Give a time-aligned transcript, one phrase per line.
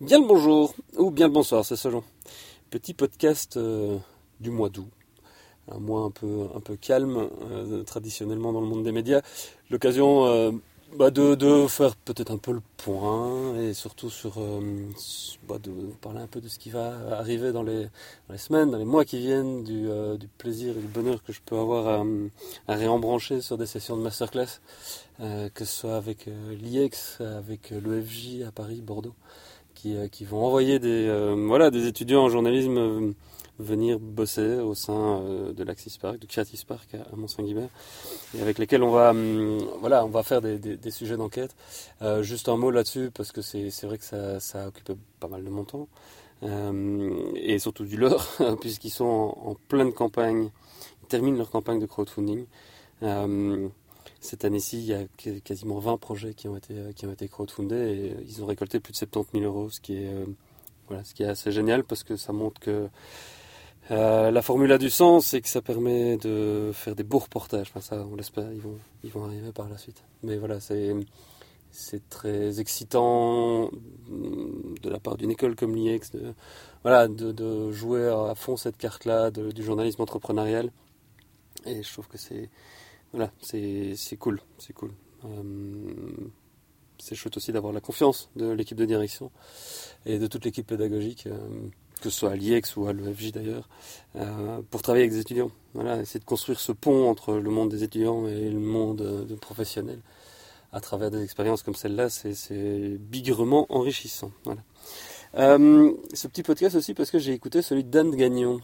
[0.00, 2.02] Bien le bonjour, ou bien le bonsoir, c'est selon.
[2.70, 3.98] Petit podcast euh,
[4.40, 4.88] du mois d'août,
[5.70, 9.20] un mois un peu, un peu calme, euh, traditionnellement dans le monde des médias.
[9.70, 10.50] L'occasion euh,
[10.96, 14.40] bah, de, faire peut-être un peu le point et surtout sur
[15.46, 15.70] bah, de
[16.00, 17.88] parler un peu de ce qui va arriver dans les,
[18.38, 19.88] semaines, dans les mois qui viennent, du,
[20.38, 22.04] plaisir et du bonheur que je peux avoir à,
[22.66, 24.58] à réembrancher sur des sessions de masterclass,
[25.18, 29.14] que ce soit avec l'IEX, avec l'EFJ à Paris, Bordeaux.
[29.86, 33.12] Euh, qui, vont envoyer des, euh, voilà, des étudiants en journalisme euh,
[33.58, 35.20] venir bosser au sein
[35.54, 37.68] de l'Axis Park, du Creative Park à, Mont-Saint-Guibert,
[38.36, 41.54] et avec lesquels on va, hum, voilà, on va faire des, sujets d'enquête.
[42.22, 45.50] juste un mot là-dessus, parce que c'est vrai que ça, ça occupe pas mal de
[45.50, 45.86] mon temps,
[47.36, 48.26] et surtout du leur,
[48.60, 50.50] puisqu'ils sont en, pleine campagne,
[51.02, 52.46] ils terminent leur campagne de crowdfunding.
[54.22, 55.04] Cette année-ci, il y a
[55.40, 58.78] quasiment 20 projets qui ont été, euh, qui ont été crowdfundés et ils ont récolté
[58.78, 60.26] plus de 70 000 euros, ce qui est, euh,
[60.86, 62.88] voilà, ce qui est assez génial parce que ça montre que
[63.90, 67.66] euh, la formule a du sens et que ça permet de faire des beaux reportages.
[67.70, 70.04] Enfin, ça, on l'espère, ils vont, ils vont arriver par la suite.
[70.22, 70.94] Mais voilà, c'est,
[71.72, 73.70] c'est très excitant
[74.08, 76.32] de la part d'une école comme l'IEX de,
[76.84, 80.70] voilà, de, jouer à fond cette carte-là du journalisme entrepreneurial.
[81.66, 82.50] Et je trouve que c'est,
[83.12, 84.92] voilà, c'est cool, c'est cool.
[85.24, 85.42] Euh,
[86.98, 89.30] c'est chouette aussi d'avoir la confiance de l'équipe de direction
[90.06, 91.36] et de toute l'équipe pédagogique, euh,
[92.00, 93.68] que ce soit à l'IEX ou à l'EFJ d'ailleurs,
[94.16, 95.50] euh, pour travailler avec des étudiants.
[95.74, 99.34] Voilà, essayer de construire ce pont entre le monde des étudiants et le monde de
[99.34, 100.00] professionnels
[100.72, 104.30] à travers des expériences comme celle-là, c'est bigrement enrichissant.
[104.44, 104.62] Voilà.
[105.34, 108.60] ce petit podcast aussi parce que j'ai écouté celui d'Anne Gagnon,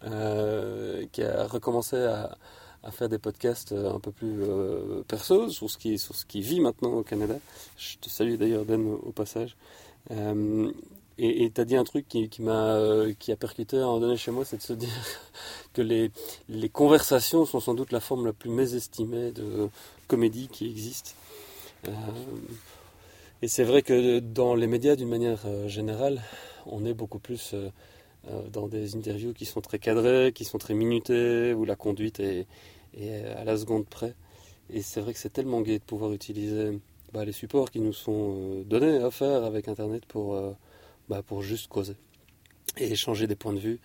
[0.00, 2.36] qui a recommencé à,
[2.82, 6.24] à faire des podcasts euh, un peu plus euh, perso sur ce qui sur ce
[6.26, 7.36] qui vit maintenant au Canada.
[7.76, 9.56] Je te salue d'ailleurs Dan au, passage.
[10.10, 10.70] Euh,
[11.18, 12.76] et tu as dit un truc qui, qui m'a
[13.18, 14.88] qui a percuté à un donné chez moi, c'est de se dire
[15.74, 16.10] que les,
[16.48, 19.68] les conversations sont sans doute la forme la plus mésestimée de
[20.08, 21.14] comédie qui existe.
[23.42, 26.22] et c'est vrai que dans les médias, d'une manière générale,
[26.66, 27.54] on est beaucoup plus
[28.50, 32.46] dans des interviews qui sont très cadrées, qui sont très minutées, où la conduite est,
[32.94, 34.14] et à la seconde près.
[34.70, 36.78] Et c'est vrai que c'est tellement gai de pouvoir utiliser
[37.12, 40.52] bah, les supports qui nous sont euh, donnés faire avec Internet pour, euh,
[41.08, 41.96] bah, pour juste causer
[42.78, 43.80] et échanger des points de vue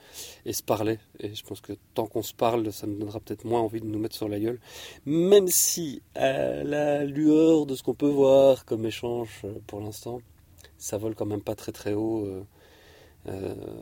[0.46, 0.98] et se parler.
[1.20, 3.86] Et je pense que tant qu'on se parle, ça nous donnera peut-être moins envie de
[3.86, 4.60] nous mettre sur la gueule.
[5.06, 10.22] Même si, à la lueur de ce qu'on peut voir comme échange euh, pour l'instant,
[10.78, 12.46] ça vole quand même pas très très haut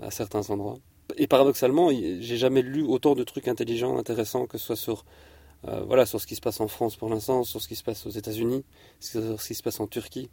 [0.01, 0.79] à certains endroits
[1.17, 5.05] et paradoxalement, j'ai jamais lu autant de trucs intelligents, intéressants, que ce soit sur,
[5.67, 7.83] euh, voilà, sur ce qui se passe en France pour l'instant, sur ce qui se
[7.83, 8.63] passe aux États-Unis,
[8.99, 10.29] sur ce qui se passe en Turquie.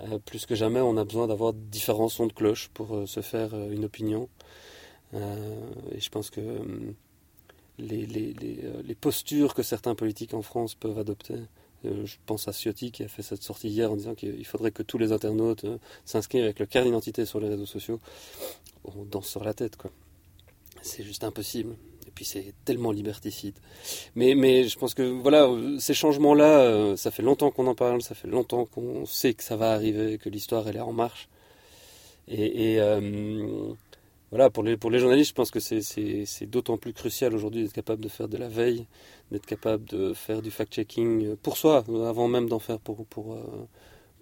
[0.00, 3.20] Euh, plus que jamais, on a besoin d'avoir différents sons de cloche pour euh, se
[3.20, 4.28] faire une opinion.
[5.14, 6.40] et je pense que
[7.78, 11.34] les, les, postures que certains politiques en France peuvent adopter,
[11.84, 14.82] je pense à Ciotti qui a fait cette sortie hier en disant qu'il faudrait que
[14.82, 15.66] tous les internautes
[16.04, 18.00] s'inscrivent avec le carte d'identité sur les réseaux sociaux
[18.84, 19.90] on danse sur la tête, quoi.
[20.82, 21.76] C'est juste impossible.
[22.06, 23.54] Et puis c'est tellement liberticide.
[24.16, 25.48] Mais, je pense que voilà,
[25.78, 29.44] ces changements-là, euh, ça fait longtemps qu'on en parle, ça fait longtemps qu'on sait que
[29.44, 31.28] ça va arriver, que l'histoire elle est en marche.
[32.28, 33.72] Et, euh,
[34.32, 37.72] voilà, pour les, pour les journalistes, je pense que c'est d'autant plus crucial aujourd'hui d'être
[37.72, 38.86] capable de faire de la veille,
[39.30, 43.68] d'être capable de faire du fact-checking pour soi, avant même d'en faire pour, pour, euh,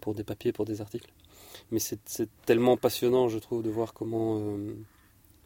[0.02, 1.10] pour des papiers, pour des articles
[1.70, 4.74] mais c'est tellement passionnant, je trouve, de voir comment euh,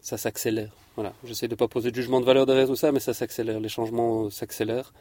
[0.00, 0.72] ça s'accélère.
[0.94, 3.14] Voilà, j'essaie de ne pas poser de jugement de valeur derrière tout ça, mais ça
[3.14, 4.92] s'accélère, les changements s'accélèrent.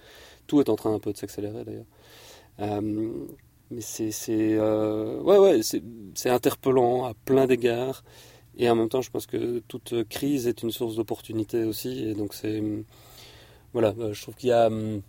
[0.47, 1.85] Tout est en train un peu de s'accélérer d'ailleurs.
[2.59, 3.11] Euh,
[3.71, 5.61] mais c'est euh, ouais, ouais,
[6.25, 8.03] interpellant à plein d'égards.
[8.57, 12.03] Et en même temps, je pense que toute crise est une source d'opportunité aussi.
[12.07, 12.61] Et donc, c'est.
[13.73, 14.67] Voilà, je trouve qu'il y a.
[14.67, 15.01] Hum,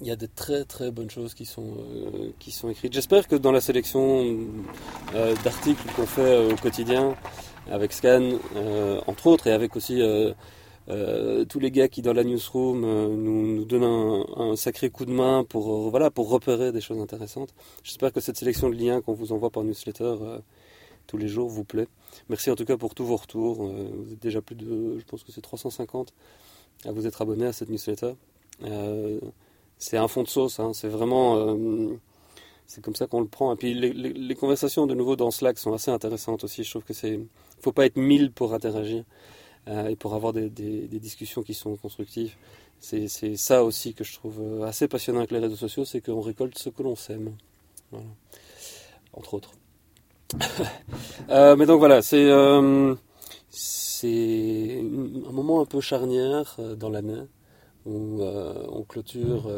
[0.00, 2.92] il y a de très très bonnes choses qui sont, euh, qui sont écrites.
[2.92, 4.36] J'espère que dans la sélection
[5.14, 7.14] euh, d'articles qu'on fait euh, au quotidien
[7.70, 8.32] avec Scan,
[9.06, 10.02] entre autres, et avec aussi
[10.86, 15.44] tous les gars qui dans la newsroom nous, nous donnent un, sacré coup de main
[15.48, 17.54] pour, voilà, pour repérer des choses intéressantes.
[17.82, 20.16] J'espère que cette sélection de liens qu'on vous envoie par newsletter
[21.06, 21.88] tous les jours vous plaît.
[22.28, 23.66] Merci en tout cas pour tous vos retours.
[23.66, 26.12] vous êtes déjà plus de, je pense que c'est 350
[26.84, 28.14] à vous être abonné à cette newsletter
[29.78, 30.60] c'est un fond de sauce.
[30.60, 30.72] Hein.
[30.72, 31.36] c'est vraiment.
[31.36, 31.98] Euh,
[32.66, 33.52] c'est comme ça qu'on le prend.
[33.52, 36.64] Et puis les, conversations de nouveau dans Slack sont assez intéressantes aussi.
[36.64, 37.20] Je trouve que c'est.
[37.60, 39.04] faut pas être mille pour interagir
[39.68, 42.34] euh, et pour avoir des, discussions qui sont constructives.
[42.80, 46.20] C'est, ça aussi que je trouve euh, assez passionnant avec les réseaux sociaux, c'est qu'on
[46.20, 47.34] récolte ce que l'on sème.
[47.90, 48.06] Voilà.
[49.12, 49.52] Entre autres.
[51.28, 52.30] Mais donc voilà, c'est
[53.50, 54.80] c'est
[55.28, 57.22] un moment un peu charnière dans l'année
[57.86, 59.48] où on clôture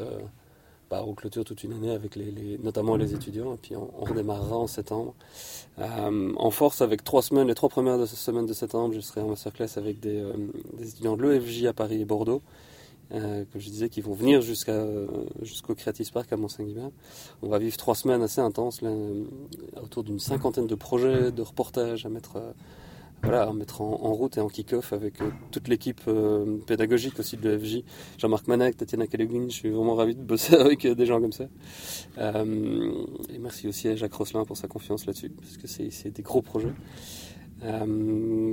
[0.90, 4.56] bah, on clôture toute une année avec les, notamment les étudiants, et puis on, redémarrera
[4.56, 5.14] en septembre.
[5.80, 9.20] Euh, en force, avec trois semaines, les trois premières de semaines de septembre, je serai
[9.20, 10.32] en masterclass avec des, euh,
[10.80, 12.40] étudiants de l'EFJ à Paris et Bordeaux,
[13.12, 14.84] euh, comme je disais, qui vont venir jusqu'à,
[15.42, 16.90] jusqu'au Creative Park à Mont-Saint-Guibert.
[17.42, 18.90] On va vivre trois semaines assez intenses, là,
[19.82, 22.40] autour d'une cinquantaine de projets, de reportages à mettre
[23.22, 27.48] voilà, mettre en, route et en kick-off avec euh, toute l'équipe euh, pédagogique aussi de
[27.48, 27.82] l'EFJ.
[28.18, 31.32] Jean-Marc Manac, Tatiana Kalugin, je suis vraiment ravi de bosser avec euh, des gens comme
[31.32, 31.44] ça.
[32.18, 36.42] et merci aussi à Jacques Rosselin pour sa confiance là-dessus, parce que c'est des gros
[36.42, 36.72] projets.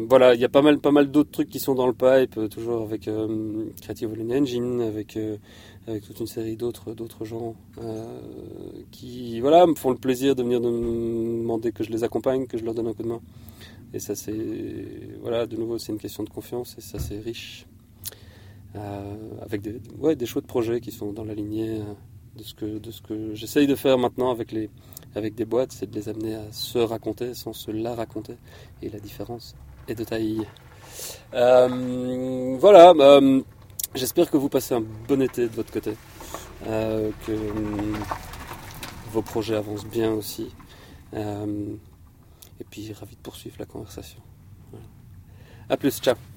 [0.10, 2.50] Voilà, il y a pas mal, pas mal d'autres trucs qui sont dans le pipe,
[2.50, 3.10] toujours avec
[3.82, 5.18] Creative Volume Engine, avec,
[5.88, 7.56] avec toute une série d'autres, d'autres gens
[8.92, 12.58] qui, voilà, me font le plaisir de venir me demander que je les accompagne, que
[12.58, 13.22] je leur donne un coup de main.
[13.94, 14.34] Et ça, c'est.
[15.22, 17.68] Voilà, de nouveau, c'est une question de confiance et ça, c'est riche.
[18.76, 21.94] Euh, avec des, ouais, des chouettes projets qui sont dans la lignée euh,
[22.36, 24.72] de ce que, de ce que j'essaye de faire maintenant avec, les,
[25.16, 28.36] avec des boîtes, c'est de les amener à se raconter sans se la raconter.
[28.82, 29.56] Et la différence
[29.88, 30.48] est de taille.
[31.34, 33.20] Euh, voilà, bah,
[33.96, 35.94] j'espère que vous passez un bon été de votre côté,
[36.66, 37.32] que
[39.12, 40.54] vos projets avancent bien aussi.
[41.14, 44.20] Et puis ravi de poursuivre la conversation.
[45.70, 46.33] A plus, ciao